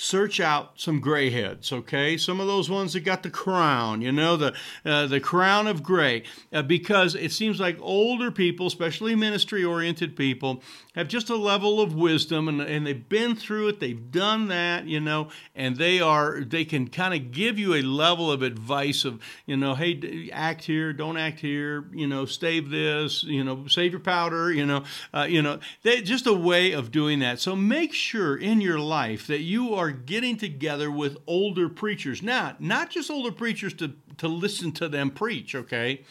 search 0.01 0.41
out 0.41 0.73
some 0.77 1.01
gray 1.01 1.31
heads 1.31 1.73
okay? 1.73 2.17
Some 2.17 2.41
of 2.41 2.47
those 2.47 2.71
ones 2.71 2.93
that 2.93 3.01
got 3.01 3.23
the 3.23 3.31
crown 3.31 4.03
you 4.03 4.13
know 4.13 4.37
the 4.37 4.55
uh, 4.85 5.07
the 5.07 5.21
crown 5.21 5.67
of 5.67 5.83
gray. 5.83 6.23
Uh, 6.53 6.63
because 6.63 7.15
it 7.15 7.33
seems 7.33 7.61
like 7.61 7.79
older 7.81 8.31
people 8.31 8.67
especially 8.67 9.15
ministry 9.15 9.65
oriented 9.65 10.17
people 10.17 10.63
have 10.95 11.09
just 11.09 11.31
a 11.31 11.37
level 11.37 11.81
of 11.81 11.95
wisdom 11.95 12.49
and, 12.49 12.61
and 12.61 12.87
they've 12.87 13.09
been 13.09 13.35
through 13.37 13.69
it 13.69 13.81
they've 13.81 14.11
done 14.11 14.49
that 14.49 14.87
you 14.87 15.01
know 15.01 15.29
and 15.55 15.77
they 15.77 16.01
are 16.01 16.41
they 16.41 16.65
can 16.65 16.89
kind 16.89 17.15
of 17.15 17.33
give 17.33 17.59
you 17.59 17.75
a 17.75 17.83
level 17.83 18.31
of 18.31 18.43
advice 18.43 19.05
of 19.05 19.21
you 19.47 19.57
know 19.57 19.75
hey 19.75 20.29
act 20.33 20.65
here 20.65 20.93
don't 20.93 21.17
act 21.17 21.41
here 21.41 21.85
you 21.93 22.07
know 22.07 22.25
save 22.25 22.71
this 22.71 23.23
you 23.23 23.45
know 23.45 23.67
save 23.67 23.93
your 23.93 24.01
powder 24.01 24.53
you 24.53 24.67
know 24.67 24.83
uh, 25.15 25.27
you 25.29 25.41
know 25.43 25.59
they, 25.83 26.03
just 26.03 26.27
a 26.27 26.33
way 26.33 26.73
of 26.73 26.91
doing 26.91 27.21
that. 27.21 27.41
So 27.41 27.55
make 27.55 27.95
sure 27.95 28.37
in 28.37 28.61
your 28.61 28.79
life 28.79 29.27
that 29.27 29.41
you 29.41 29.75
are 29.75 29.90
getting 29.91 30.37
together 30.37 30.91
with 30.91 31.17
older 31.27 31.69
preachers. 31.69 32.23
Now, 32.23 32.57
not 32.59 32.91
just 32.91 33.11
older 33.11 33.33
preachers 33.33 33.75
to, 33.75 33.93
to 34.19 34.29
listen 34.29 34.73
to 34.73 34.89
them 34.89 35.11
preach, 35.11 35.55
okay, 35.55 36.05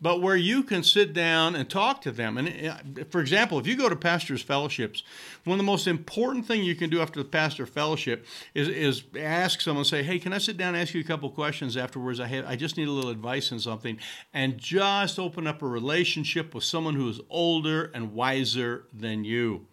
but 0.00 0.20
where 0.20 0.36
you 0.36 0.62
can 0.62 0.82
sit 0.82 1.12
down 1.12 1.54
and 1.54 1.68
talk 1.68 2.00
to 2.02 2.12
them. 2.12 2.38
And 2.38 2.68
uh, 2.68 3.04
for 3.10 3.20
example, 3.20 3.58
if 3.58 3.66
you 3.66 3.76
go 3.76 3.88
to 3.88 3.96
pastors' 3.96 4.42
fellowships, 4.42 5.02
one 5.44 5.54
of 5.54 5.58
the 5.58 5.70
most 5.70 5.86
important 5.86 6.46
thing 6.46 6.62
you 6.62 6.74
can 6.74 6.90
do 6.90 7.00
after 7.00 7.22
the 7.22 7.28
pastor 7.28 7.66
fellowship 7.66 8.26
is, 8.54 8.68
is 8.68 9.04
ask 9.18 9.60
someone, 9.60 9.84
say, 9.84 10.02
hey, 10.02 10.18
can 10.18 10.32
I 10.32 10.38
sit 10.38 10.56
down 10.56 10.74
and 10.74 10.82
ask 10.82 10.94
you 10.94 11.00
a 11.00 11.04
couple 11.04 11.30
questions 11.30 11.76
afterwards? 11.76 12.20
I, 12.20 12.26
have, 12.26 12.46
I 12.46 12.56
just 12.56 12.76
need 12.76 12.88
a 12.88 12.92
little 12.92 13.10
advice 13.10 13.52
on 13.52 13.60
something. 13.60 13.98
And 14.32 14.58
just 14.58 15.18
open 15.18 15.46
up 15.46 15.62
a 15.62 15.66
relationship 15.66 16.54
with 16.54 16.64
someone 16.64 16.94
who 16.94 17.08
is 17.08 17.20
older 17.30 17.90
and 17.94 18.12
wiser 18.12 18.86
than 18.92 19.24
you. 19.24 19.66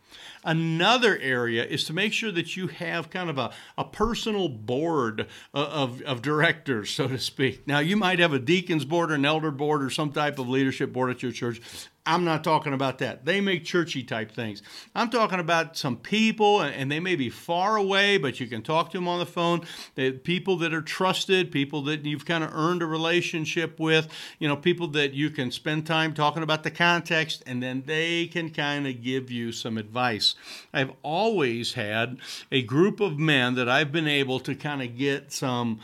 Another 0.44 1.20
area 1.20 1.64
is 1.64 1.84
to 1.86 1.94
make 1.94 2.14
sure 2.14 2.32
that 2.32 2.58
you 2.58 2.68
have 2.68 3.10
kind 3.10 3.30
of 3.30 3.38
a, 3.38 3.52
a 3.78 3.84
personal 3.84 4.50
board 4.50 5.28
uh, 5.54 5.58
of, 5.58 6.02
of 6.02 6.22
directors, 6.22 6.90
so 6.90 7.08
to 7.08 7.20
speak. 7.20 7.68
Now, 7.68 7.80
you 7.80 7.96
might 7.96 8.20
have 8.20 8.34
a 8.34 8.40
deacon's 8.40 8.86
board 8.86 9.12
or 9.12 9.16
an 9.16 9.26
elder 9.26 9.52
board 9.52 9.84
or 9.84 9.90
some 9.90 10.12
type 10.12 10.40
of 10.40 10.50
leadership 10.50 10.92
board 10.92 11.12
at 11.12 11.22
your 11.22 11.32
church. 11.32 11.62
I'm 12.04 12.24
not 12.26 12.44
talking 12.44 12.74
about 12.74 12.98
that. 12.98 13.26
They 13.26 13.42
make 13.42 13.64
churchy 13.64 14.02
type 14.02 14.32
things. 14.32 14.64
I'm 14.96 15.12
talking 15.12 15.40
about 15.40 15.78
some 15.78 15.98
people, 15.98 16.60
and 16.62 16.92
they 16.92 17.00
may 17.00 17.16
be 17.16 17.30
far 17.30 17.76
away, 17.76 18.18
but 18.18 18.40
you 18.40 18.48
can 18.48 18.64
talk 18.64 18.90
to 18.90 18.98
them 18.98 19.08
on 19.08 19.20
the 19.20 19.26
phone. 19.28 19.62
People 20.24 20.58
that 20.58 20.74
are 20.74 20.82
trusted, 20.82 21.52
people 21.52 21.84
that 21.84 22.04
you've 22.04 22.26
kind 22.26 22.44
of 22.44 22.52
earned 22.56 22.82
a 22.82 22.88
relationship 22.88 23.80
with, 23.80 24.08
you 24.40 24.48
know, 24.48 24.56
people 24.56 24.88
that 24.88 25.14
you 25.14 25.30
can 25.30 25.52
spend 25.52 25.86
time 25.86 26.16
talking 26.16 26.42
about 26.42 26.64
the 26.64 26.72
context, 26.72 27.44
and 27.46 27.62
then 27.62 27.84
they 27.86 28.26
can 28.26 28.50
kind 28.50 28.88
of 28.88 29.04
give 29.04 29.30
you 29.30 29.52
some 29.52 29.78
advice. 29.78 30.31
I've 30.74 30.92
always 31.04 31.74
had 31.74 32.18
a 32.52 32.62
group 32.62 33.00
of 33.00 33.20
men 33.20 33.56
that 33.56 33.70
I've 33.70 33.92
been 33.92 34.08
able 34.08 34.40
to 34.42 34.56
kind 34.56 34.82
of 34.82 34.98
get 34.98 35.32
some 35.32 35.80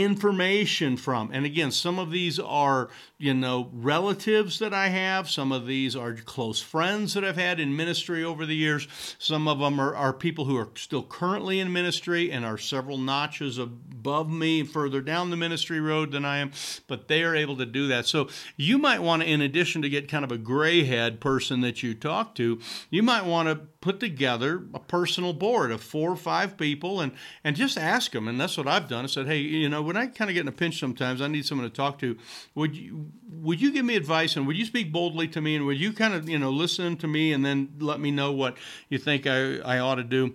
information 0.00 0.96
from. 0.96 1.30
And 1.32 1.44
again, 1.44 1.70
some 1.70 1.98
of 1.98 2.10
these 2.10 2.38
are, 2.38 2.88
you 3.18 3.34
know, 3.34 3.68
relatives 3.72 4.58
that 4.58 4.72
I 4.72 4.88
have. 4.88 5.28
Some 5.28 5.52
of 5.52 5.66
these 5.66 5.94
are 5.94 6.14
close 6.14 6.60
friends 6.60 7.14
that 7.14 7.24
I've 7.24 7.36
had 7.36 7.60
in 7.60 7.76
ministry 7.76 8.24
over 8.24 8.46
the 8.46 8.56
years. 8.56 8.88
Some 9.18 9.46
of 9.46 9.58
them 9.58 9.78
are, 9.78 9.94
are 9.94 10.12
people 10.12 10.46
who 10.46 10.56
are 10.56 10.70
still 10.76 11.02
currently 11.02 11.60
in 11.60 11.72
ministry 11.72 12.32
and 12.32 12.44
are 12.44 12.58
several 12.58 12.98
notches 12.98 13.58
above 13.58 14.30
me 14.30 14.62
further 14.64 15.00
down 15.00 15.30
the 15.30 15.36
ministry 15.36 15.80
road 15.80 16.12
than 16.12 16.24
I 16.24 16.38
am, 16.38 16.52
but 16.86 17.08
they 17.08 17.22
are 17.22 17.36
able 17.36 17.56
to 17.58 17.66
do 17.66 17.88
that. 17.88 18.06
So 18.06 18.28
you 18.56 18.78
might 18.78 19.02
want 19.02 19.22
to, 19.22 19.28
in 19.28 19.40
addition 19.40 19.82
to 19.82 19.88
get 19.88 20.08
kind 20.08 20.24
of 20.24 20.32
a 20.32 20.38
gray 20.38 20.84
head 20.84 21.20
person 21.20 21.60
that 21.60 21.82
you 21.82 21.94
talk 21.94 22.34
to, 22.36 22.60
you 22.90 23.02
might 23.02 23.26
want 23.26 23.48
to 23.48 23.56
put 23.80 24.00
together 24.00 24.64
a 24.72 24.78
personal 24.78 25.32
board 25.32 25.72
of 25.72 25.82
four 25.82 26.10
or 26.10 26.16
five 26.16 26.56
people 26.56 27.00
and, 27.00 27.12
and 27.42 27.56
just 27.56 27.76
ask 27.76 28.12
them. 28.12 28.28
And 28.28 28.40
that's 28.40 28.56
what 28.56 28.68
I've 28.68 28.88
done. 28.88 29.04
I 29.04 29.08
said, 29.08 29.26
hey, 29.26 29.38
you 29.38 29.68
know, 29.68 29.81
when 29.82 29.96
I 29.96 30.06
kind 30.06 30.30
of 30.30 30.34
get 30.34 30.42
in 30.42 30.48
a 30.48 30.52
pinch 30.52 30.78
sometimes, 30.78 31.20
I 31.20 31.28
need 31.28 31.46
someone 31.46 31.68
to 31.68 31.74
talk 31.74 31.98
to. 32.00 32.16
Would 32.54 32.76
you 32.76 33.10
would 33.30 33.60
you 33.60 33.72
give 33.72 33.84
me 33.84 33.96
advice 33.96 34.36
and 34.36 34.46
would 34.46 34.56
you 34.56 34.64
speak 34.64 34.92
boldly 34.92 35.28
to 35.28 35.40
me 35.40 35.56
and 35.56 35.66
would 35.66 35.78
you 35.78 35.92
kind 35.92 36.14
of 36.14 36.28
you 36.28 36.38
know 36.38 36.50
listen 36.50 36.96
to 36.98 37.06
me 37.06 37.32
and 37.32 37.44
then 37.44 37.74
let 37.80 38.00
me 38.00 38.10
know 38.10 38.32
what 38.32 38.56
you 38.88 38.98
think 38.98 39.26
I, 39.26 39.58
I 39.58 39.78
ought 39.78 39.96
to 39.96 40.04
do? 40.04 40.34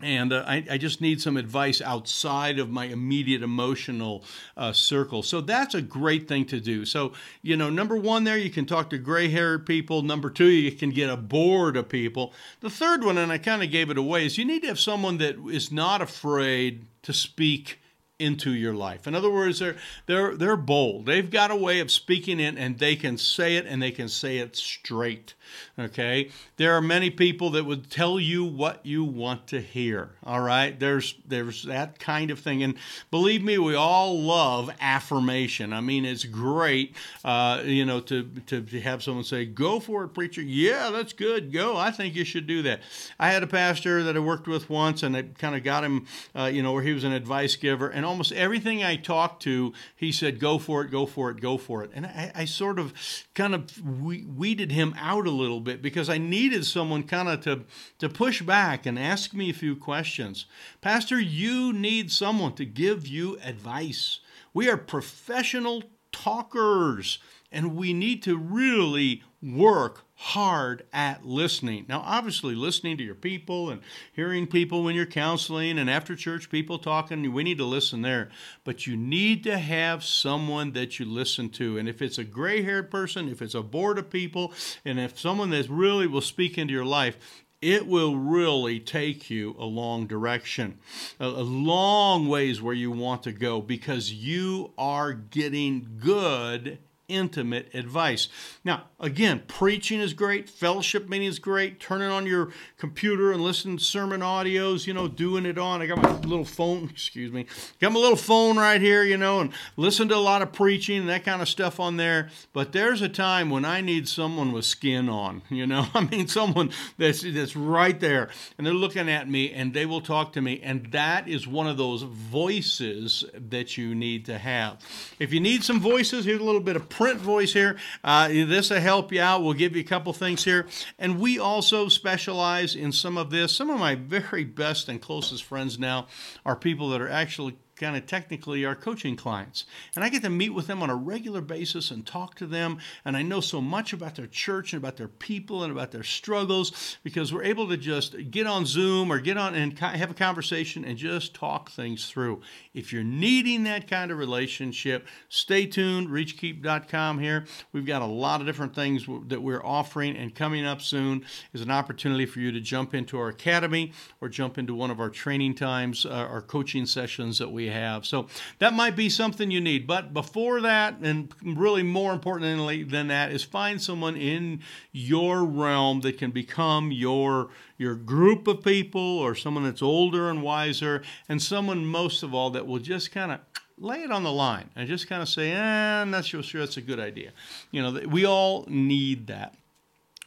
and 0.00 0.32
uh, 0.32 0.44
I, 0.46 0.64
I, 0.70 0.78
just 0.78 1.00
need 1.00 1.20
some 1.20 1.36
advice 1.36 1.80
outside 1.80 2.58
of 2.58 2.70
my 2.70 2.84
immediate 2.84 3.42
emotional 3.42 4.24
uh, 4.56 4.72
circle. 4.72 5.22
So 5.22 5.40
that's 5.40 5.74
a 5.74 5.82
great 5.82 6.28
thing 6.28 6.44
to 6.46 6.60
do. 6.60 6.84
So, 6.84 7.12
you 7.42 7.56
know, 7.56 7.68
number 7.68 7.96
one, 7.96 8.24
there 8.24 8.38
you 8.38 8.50
can 8.50 8.64
talk 8.64 8.90
to 8.90 8.98
gray 8.98 9.28
haired 9.28 9.66
people. 9.66 10.02
Number 10.02 10.30
two, 10.30 10.46
you 10.46 10.72
can 10.72 10.90
get 10.90 11.10
a 11.10 11.16
board 11.16 11.76
of 11.76 11.88
people. 11.88 12.32
The 12.60 12.70
third 12.70 13.02
one, 13.02 13.18
and 13.18 13.32
I 13.32 13.38
kind 13.38 13.62
of 13.62 13.70
gave 13.70 13.90
it 13.90 13.98
away, 13.98 14.26
is 14.26 14.38
you 14.38 14.44
need 14.44 14.62
to 14.62 14.68
have 14.68 14.78
someone 14.78 15.18
that 15.18 15.36
is 15.50 15.72
not 15.72 16.00
afraid 16.00 16.86
to 17.02 17.12
speak 17.12 17.80
into 18.18 18.52
your 18.52 18.74
life. 18.74 19.06
In 19.06 19.14
other 19.14 19.30
words, 19.30 19.58
they're 19.58 19.76
they're 20.06 20.36
they're 20.36 20.56
bold. 20.56 21.06
They've 21.06 21.30
got 21.30 21.50
a 21.50 21.56
way 21.56 21.80
of 21.80 21.90
speaking 21.90 22.40
in 22.40 22.58
and 22.58 22.78
they 22.78 22.96
can 22.96 23.16
say 23.16 23.56
it 23.56 23.66
and 23.66 23.80
they 23.80 23.90
can 23.90 24.08
say 24.08 24.38
it 24.38 24.56
straight. 24.56 25.34
Okay? 25.78 26.30
There 26.56 26.74
are 26.74 26.82
many 26.82 27.10
people 27.10 27.50
that 27.50 27.64
would 27.64 27.90
tell 27.90 28.20
you 28.20 28.44
what 28.44 28.84
you 28.84 29.04
want 29.04 29.46
to 29.48 29.60
hear. 29.60 30.10
All 30.24 30.40
right? 30.40 30.78
There's 30.78 31.14
there's 31.26 31.62
that 31.64 31.98
kind 31.98 32.30
of 32.30 32.40
thing 32.40 32.62
and 32.62 32.74
believe 33.10 33.42
me, 33.42 33.58
we 33.58 33.74
all 33.74 34.20
love 34.20 34.70
affirmation. 34.80 35.72
I 35.72 35.80
mean, 35.80 36.04
it's 36.04 36.24
great 36.24 36.94
uh, 37.24 37.62
you 37.64 37.84
know 37.84 38.00
to 38.00 38.24
to 38.46 38.80
have 38.80 39.02
someone 39.02 39.24
say, 39.24 39.44
"Go 39.44 39.80
for 39.80 40.04
it, 40.04 40.08
preacher." 40.08 40.42
Yeah, 40.42 40.90
that's 40.90 41.12
good. 41.12 41.52
Go. 41.52 41.76
I 41.76 41.90
think 41.90 42.14
you 42.14 42.24
should 42.24 42.46
do 42.46 42.62
that. 42.62 42.80
I 43.18 43.30
had 43.30 43.42
a 43.42 43.46
pastor 43.46 44.02
that 44.04 44.16
I 44.16 44.20
worked 44.20 44.48
with 44.48 44.68
once 44.68 45.02
and 45.02 45.16
I 45.16 45.22
kind 45.22 45.54
of 45.54 45.62
got 45.62 45.84
him 45.84 46.06
uh, 46.34 46.44
you 46.44 46.62
know, 46.62 46.72
where 46.72 46.82
he 46.82 46.92
was 46.92 47.04
an 47.04 47.12
advice 47.12 47.56
giver 47.56 47.88
and 47.88 48.04
almost 48.08 48.32
everything 48.32 48.82
I 48.82 48.96
talked 48.96 49.42
to, 49.42 49.72
he 49.94 50.10
said, 50.10 50.40
go 50.40 50.58
for 50.58 50.82
it, 50.82 50.90
go 50.90 51.06
for 51.06 51.30
it, 51.30 51.40
go 51.40 51.58
for 51.58 51.84
it. 51.84 51.90
And 51.94 52.06
I, 52.06 52.32
I 52.34 52.44
sort 52.46 52.78
of 52.78 52.92
kind 53.34 53.54
of 53.54 53.80
weeded 53.80 54.72
him 54.72 54.94
out 54.98 55.26
a 55.26 55.30
little 55.30 55.60
bit 55.60 55.82
because 55.82 56.08
I 56.08 56.18
needed 56.18 56.64
someone 56.64 57.04
kind 57.04 57.28
of 57.28 57.42
to, 57.42 57.64
to 57.98 58.08
push 58.08 58.42
back 58.42 58.86
and 58.86 58.98
ask 58.98 59.34
me 59.34 59.50
a 59.50 59.54
few 59.54 59.76
questions. 59.76 60.46
Pastor, 60.80 61.20
you 61.20 61.72
need 61.72 62.10
someone 62.10 62.54
to 62.54 62.64
give 62.64 63.06
you 63.06 63.38
advice. 63.44 64.20
We 64.52 64.68
are 64.68 64.76
professional 64.76 65.84
talkers 66.10 67.18
and 67.52 67.76
we 67.76 67.92
need 67.92 68.22
to 68.24 68.36
really 68.36 69.22
work 69.42 70.04
hard 70.20 70.82
at 70.92 71.24
listening. 71.24 71.86
Now, 71.88 72.02
obviously, 72.04 72.56
listening 72.56 72.96
to 72.96 73.04
your 73.04 73.14
people 73.14 73.70
and 73.70 73.80
hearing 74.12 74.48
people 74.48 74.82
when 74.82 74.96
you're 74.96 75.06
counseling 75.06 75.78
and 75.78 75.88
after 75.88 76.16
church 76.16 76.50
people 76.50 76.80
talking, 76.80 77.32
we 77.32 77.44
need 77.44 77.58
to 77.58 77.64
listen 77.64 78.02
there. 78.02 78.28
But 78.64 78.84
you 78.84 78.96
need 78.96 79.44
to 79.44 79.56
have 79.56 80.02
someone 80.02 80.72
that 80.72 80.98
you 80.98 81.06
listen 81.06 81.50
to. 81.50 81.78
And 81.78 81.88
if 81.88 82.02
it's 82.02 82.18
a 82.18 82.24
gray 82.24 82.62
haired 82.62 82.90
person, 82.90 83.28
if 83.28 83.40
it's 83.40 83.54
a 83.54 83.62
board 83.62 83.96
of 83.96 84.10
people, 84.10 84.52
and 84.84 84.98
if 84.98 85.20
someone 85.20 85.50
that 85.50 85.68
really 85.68 86.08
will 86.08 86.20
speak 86.20 86.58
into 86.58 86.74
your 86.74 86.84
life, 86.84 87.16
it 87.62 87.86
will 87.86 88.16
really 88.16 88.80
take 88.80 89.30
you 89.30 89.54
a 89.56 89.64
long 89.64 90.08
direction, 90.08 90.80
a, 91.20 91.28
long 91.28 92.26
ways 92.26 92.60
where 92.60 92.74
you 92.74 92.90
want 92.90 93.22
to 93.22 93.32
go 93.32 93.60
because 93.60 94.12
you 94.12 94.72
are 94.76 95.12
getting 95.12 95.98
good 96.00 96.78
intimate 97.08 97.74
advice. 97.74 98.28
Now, 98.64 98.84
again, 99.00 99.42
preaching 99.48 100.00
is 100.00 100.12
great, 100.12 100.48
fellowship 100.48 101.08
meeting 101.08 101.26
is 101.26 101.38
great, 101.38 101.80
turning 101.80 102.08
on 102.08 102.26
your 102.26 102.50
computer 102.76 103.32
and 103.32 103.42
listening 103.42 103.78
to 103.78 103.84
sermon 103.84 104.20
audios, 104.20 104.86
you 104.86 104.92
know, 104.92 105.08
doing 105.08 105.46
it 105.46 105.58
on. 105.58 105.80
I 105.80 105.86
got 105.86 106.02
my 106.02 106.12
little 106.20 106.44
phone, 106.44 106.84
excuse 106.90 107.32
me, 107.32 107.46
got 107.80 107.92
my 107.92 107.98
little 107.98 108.16
phone 108.16 108.58
right 108.58 108.80
here, 108.80 109.02
you 109.02 109.16
know, 109.16 109.40
and 109.40 109.52
listen 109.76 110.08
to 110.08 110.14
a 110.14 110.16
lot 110.16 110.42
of 110.42 110.52
preaching 110.52 111.00
and 111.00 111.08
that 111.08 111.24
kind 111.24 111.40
of 111.40 111.48
stuff 111.48 111.80
on 111.80 111.96
there. 111.96 112.28
But 112.52 112.72
there's 112.72 113.00
a 113.00 113.08
time 113.08 113.50
when 113.50 113.64
I 113.64 113.80
need 113.80 114.06
someone 114.06 114.52
with 114.52 114.66
skin 114.66 115.08
on, 115.08 115.42
you 115.48 115.66
know, 115.66 115.86
I 115.94 116.04
mean, 116.04 116.28
someone 116.28 116.70
that's, 116.98 117.22
that's 117.22 117.56
right 117.56 117.98
there 117.98 118.28
and 118.56 118.66
they're 118.66 118.74
looking 118.74 119.08
at 119.08 119.28
me 119.28 119.52
and 119.52 119.72
they 119.72 119.86
will 119.86 120.02
talk 120.02 120.34
to 120.34 120.42
me. 120.42 120.60
And 120.62 120.92
that 120.92 121.26
is 121.26 121.46
one 121.46 121.66
of 121.66 121.76
those 121.76 122.02
voices 122.02 123.24
that 123.34 123.76
you 123.76 123.94
need 123.94 124.26
to 124.26 124.38
have. 124.38 124.78
If 125.18 125.32
you 125.32 125.40
need 125.40 125.64
some 125.64 125.80
voices, 125.80 126.24
here's 126.24 126.40
a 126.40 126.44
little 126.44 126.60
bit 126.60 126.76
of 126.76 126.88
print 126.98 127.20
voice 127.20 127.52
here. 127.52 127.76
Uh, 128.02 128.26
this 128.26 128.70
will 128.70 128.80
help 128.80 129.12
you 129.12 129.20
out. 129.20 129.44
We'll 129.44 129.52
give 129.52 129.76
you 129.76 129.82
a 129.82 129.84
couple 129.84 130.12
things 130.12 130.44
here. 130.44 130.66
And 130.98 131.20
we 131.20 131.38
also 131.38 131.88
specialize 131.88 132.74
in 132.74 132.90
some 132.90 133.16
of 133.16 133.30
this. 133.30 133.54
Some 133.54 133.70
of 133.70 133.78
my 133.78 133.94
very 133.94 134.42
best 134.42 134.88
and 134.88 135.00
closest 135.00 135.44
friends 135.44 135.78
now 135.78 136.08
are 136.44 136.56
people 136.56 136.88
that 136.88 137.00
are 137.00 137.08
actually 137.08 137.56
kind 137.78 137.96
of 137.96 138.06
technically 138.06 138.64
our 138.64 138.74
coaching 138.74 139.16
clients. 139.16 139.64
And 139.94 140.04
I 140.04 140.08
get 140.08 140.22
to 140.22 140.30
meet 140.30 140.50
with 140.50 140.66
them 140.66 140.82
on 140.82 140.90
a 140.90 140.96
regular 140.96 141.40
basis 141.40 141.90
and 141.90 142.06
talk 142.06 142.34
to 142.36 142.46
them. 142.46 142.78
And 143.04 143.16
I 143.16 143.22
know 143.22 143.40
so 143.40 143.60
much 143.60 143.92
about 143.92 144.16
their 144.16 144.26
church 144.26 144.72
and 144.72 144.82
about 144.82 144.96
their 144.96 145.08
people 145.08 145.62
and 145.62 145.72
about 145.72 145.92
their 145.92 146.02
struggles 146.02 146.98
because 147.02 147.32
we're 147.32 147.44
able 147.44 147.68
to 147.68 147.76
just 147.76 148.30
get 148.30 148.46
on 148.46 148.66
Zoom 148.66 149.10
or 149.10 149.18
get 149.18 149.36
on 149.36 149.54
and 149.54 149.78
have 149.78 150.10
a 150.10 150.14
conversation 150.14 150.84
and 150.84 150.98
just 150.98 151.34
talk 151.34 151.70
things 151.70 152.06
through. 152.06 152.40
If 152.74 152.92
you're 152.92 153.04
needing 153.04 153.64
that 153.64 153.88
kind 153.88 154.10
of 154.10 154.18
relationship, 154.18 155.06
stay 155.28 155.66
tuned. 155.66 156.08
ReachKeep.com 156.08 157.18
here. 157.18 157.44
We've 157.72 157.86
got 157.86 158.02
a 158.02 158.06
lot 158.06 158.40
of 158.40 158.46
different 158.46 158.74
things 158.74 159.06
that 159.28 159.42
we're 159.42 159.64
offering, 159.64 160.16
and 160.16 160.34
coming 160.34 160.64
up 160.64 160.82
soon 160.82 161.24
is 161.52 161.60
an 161.60 161.70
opportunity 161.70 162.26
for 162.26 162.40
you 162.40 162.52
to 162.52 162.60
jump 162.60 162.94
into 162.94 163.18
our 163.18 163.28
academy 163.28 163.92
or 164.20 164.28
jump 164.28 164.58
into 164.58 164.74
one 164.74 164.90
of 164.90 165.00
our 165.00 165.10
training 165.10 165.54
times, 165.54 166.04
uh, 166.04 166.10
our 166.10 166.42
coaching 166.42 166.86
sessions 166.86 167.38
that 167.38 167.50
we 167.50 167.67
have. 167.70 168.06
So 168.06 168.26
that 168.58 168.72
might 168.72 168.96
be 168.96 169.08
something 169.08 169.50
you 169.50 169.60
need. 169.60 169.86
But 169.86 170.12
before 170.12 170.60
that, 170.62 170.98
and 171.00 171.32
really 171.42 171.82
more 171.82 172.12
importantly 172.12 172.82
than 172.82 173.08
that, 173.08 173.32
is 173.32 173.44
find 173.44 173.80
someone 173.80 174.16
in 174.16 174.60
your 174.92 175.44
realm 175.44 176.00
that 176.00 176.18
can 176.18 176.30
become 176.30 176.92
your 176.92 177.50
your 177.76 177.94
group 177.94 178.48
of 178.48 178.62
people 178.62 179.00
or 179.00 179.34
someone 179.36 179.64
that's 179.64 179.82
older 179.82 180.28
and 180.30 180.42
wiser 180.42 181.02
and 181.28 181.40
someone 181.40 181.86
most 181.86 182.24
of 182.24 182.34
all 182.34 182.50
that 182.50 182.66
will 182.66 182.80
just 182.80 183.12
kind 183.12 183.30
of 183.30 183.38
lay 183.80 184.02
it 184.02 184.10
on 184.10 184.24
the 184.24 184.32
line 184.32 184.68
and 184.74 184.88
just 184.88 185.08
kind 185.08 185.22
of 185.22 185.28
say, 185.28 185.52
eh, 185.52 186.00
I'm 186.02 186.10
not 186.10 186.24
sure, 186.24 186.42
sure 186.42 186.60
that's 186.60 186.76
a 186.76 186.82
good 186.82 187.00
idea. 187.00 187.32
You 187.70 187.82
know, 187.82 188.00
we 188.08 188.26
all 188.26 188.64
need 188.68 189.28
that. 189.28 189.54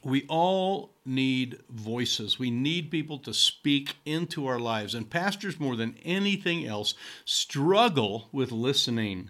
We 0.04 0.26
all 0.28 0.96
need 1.06 1.60
voices. 1.70 2.40
We 2.40 2.50
need 2.50 2.90
people 2.90 3.20
to 3.20 3.34
speak 3.34 3.96
into 4.06 4.48
our 4.48 4.60
lives. 4.60 4.96
And 4.96 5.10
pastors, 5.10 5.60
more 5.60 5.76
than 5.76 5.96
anything 6.04 6.66
else, 6.66 6.96
struggle 7.24 8.30
with 8.32 8.52
listening. 8.52 9.30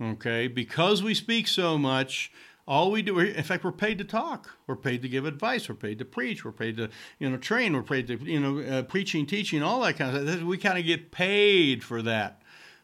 Okay? 0.00 0.48
Because 0.48 1.02
we 1.02 1.14
speak 1.14 1.46
so 1.46 1.78
much, 1.78 2.32
all 2.66 2.90
we 2.90 3.00
do, 3.00 3.18
in 3.18 3.42
fact, 3.44 3.64
we're 3.64 3.72
paid 3.72 3.98
to 3.98 4.04
talk. 4.04 4.56
We're 4.66 4.76
paid 4.76 5.00
to 5.02 5.08
give 5.08 5.24
advice. 5.24 5.68
We're 5.68 5.74
paid 5.74 5.98
to 6.00 6.04
preach. 6.04 6.44
We're 6.44 6.52
paid 6.52 6.76
to, 6.76 6.90
you 7.18 7.30
know, 7.30 7.38
train. 7.38 7.72
We're 7.72 7.82
paid 7.82 8.08
to, 8.08 8.16
you 8.16 8.40
know, 8.40 8.58
uh, 8.60 8.82
preaching, 8.82 9.24
teaching, 9.24 9.62
all 9.62 9.80
that 9.80 9.96
kind 9.96 10.14
of 10.14 10.28
stuff. 10.28 10.42
We 10.42 10.58
kind 10.58 10.78
of 10.78 10.84
get 10.84 11.10
paid 11.10 11.82
for 11.82 12.02
that. 12.02 12.42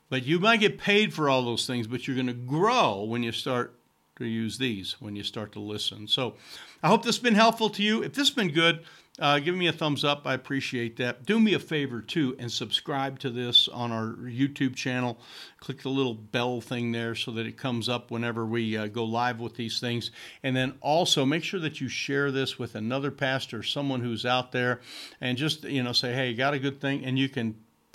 But 0.09 0.25
you 0.25 0.39
might 0.39 0.61
get 0.61 0.79
paid 0.79 1.13
for 1.13 1.29
all 1.29 1.45
those 1.45 1.67
things, 1.67 1.87
but 1.87 2.07
you're 2.07 2.17
going 2.17 2.29
to 2.29 2.33
grow 2.33 3.03
when 3.03 3.23
you 3.23 3.33
start 3.33 3.79
to 4.17 4.27
use 4.27 4.59
these 4.59 5.01
when 5.01 5.17
you 5.17 5.23
start 5.23 5.53
to 5.53 5.61
listen. 5.61 6.07
So 6.07 6.35
I 6.83 6.89
hope 6.89 7.03
this 7.03 7.17
has 7.17 7.23
been 7.23 7.35
helpful 7.35 7.71
to 7.71 7.83
you. 7.83 8.03
If 8.03 8.15
this 8.15 8.29
has 8.29 8.35
been 8.35 8.53
good, 8.53 8.85
uh, 9.21 9.39
give 9.39 9.55
me 9.55 9.69
a 9.69 9.73
thumbs 9.73 10.03
up. 10.03 10.27
I 10.27 10.35
appreciate 10.35 10.97
that. 10.97 11.25
Do 11.25 11.39
me 11.39 11.55
a 11.55 11.61
favor 11.61 12.01
too 12.01 12.35
and 12.39 12.51
subscribe 12.51 13.21
to 13.21 13.31
this 13.31 13.69
on 13.69 13.93
our 13.93 14.17
YouTube 14.17 14.75
channel. 14.75 15.19
Click 15.61 15.83
the 15.83 15.89
little 15.89 16.15
bell 16.15 16.61
thing 16.61 16.91
there 16.91 17.15
so 17.15 17.31
that 17.33 17.47
it 17.47 17.57
comes 17.57 17.89
up 17.89 18.11
whenever 18.11 18.45
we 18.45 18.77
uh, 18.77 18.89
go 18.89 19.05
live 19.05 19.39
with 19.39 19.55
these 19.55 19.79
things. 19.79 20.11
And 20.43 20.57
then 20.57 20.75
also 20.81 21.25
make 21.25 21.45
sure 21.45 21.61
that 21.61 21.81
you 21.81 21.87
share 21.87 22.33
this 22.33 22.59
with 22.59 22.75
another 22.75 23.13
pastor, 23.13 23.63
someone 23.63 24.01
who's 24.01 24.27
out 24.27 24.51
there, 24.51 24.81
and 25.21 25.39
just 25.39 25.63
you 25.63 25.85
know 25.85 25.93
say, 25.93 26.13
hey, 26.13 26.31
you 26.31 26.37
got 26.37 26.55
a 26.55 26.59
good 26.59 26.81
thing, 26.81 27.05
and 27.05 27.17
you 27.17 27.29
can 27.29 27.55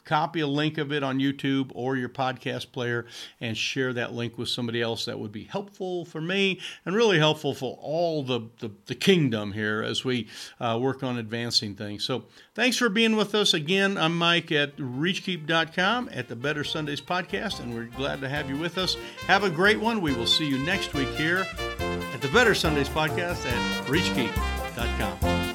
copy 0.10 0.40
a 0.40 0.48
link 0.48 0.80
of 0.80 0.92
it 0.92 1.04
on 1.04 1.20
YouTube 1.20 1.72
or 1.76 1.96
your 1.96 2.10
podcast 2.10 2.72
player 2.72 3.06
and 3.40 3.56
share 3.56 3.94
that 3.94 4.12
link 4.12 4.40
with 4.40 4.50
somebody 4.50 4.82
else. 4.82 5.06
That 5.06 5.20
would 5.20 5.32
be 5.32 5.44
helpful 5.44 6.04
for 6.04 6.20
me 6.20 6.60
and 6.84 6.96
really 6.96 7.20
helpful 7.20 7.54
for 7.54 7.78
all 7.80 8.24
the, 8.24 8.42
the, 8.58 8.72
the 8.88 8.96
kingdom 8.96 9.52
here 9.52 9.84
as 9.84 10.04
we 10.04 10.28
uh, 10.60 10.80
work 10.82 11.04
on 11.04 11.20
advancing 11.20 11.76
things. 11.76 12.04
So 12.04 12.26
thanks 12.56 12.76
for 12.76 12.90
being 12.90 13.16
with 13.16 13.36
us 13.36 13.54
again. 13.54 14.00
I'm 14.00 14.18
Mike 14.18 14.52
at 14.52 14.76
reachkeep.com 14.78 16.10
at 16.12 16.28
the 16.28 16.36
Better 16.36 16.64
Sundays 16.64 17.02
podcast, 17.02 17.60
and 17.60 17.76
we're 17.76 17.86
glad 17.86 18.20
to 18.22 18.30
have 18.30 18.50
you 18.50 18.58
with 18.58 18.80
us. 18.80 18.98
Have 19.28 19.44
a 19.44 19.50
great 19.50 19.80
one. 19.80 20.02
We 20.02 20.16
will 20.16 20.26
see 20.26 20.48
you 20.48 20.58
next 20.58 20.96
week 20.96 21.10
here 21.10 21.46
at 21.80 22.22
the 22.22 22.30
Better 22.30 22.56
Sundays 22.56 22.90
podcast 22.90 23.46
at 23.46 23.86
reachkeep.com. 23.86 25.49